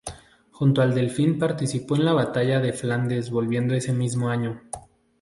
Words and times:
Junto 0.51 0.81
al 0.81 0.95
Delfín 0.95 1.37
participó 1.37 1.95
en 1.95 2.05
la 2.05 2.13
batalla 2.13 2.59
de 2.59 2.73
Flandes 2.73 3.29
volviendo 3.29 3.75
ese 3.75 3.93
mismo 3.93 4.31
año. 4.31 4.63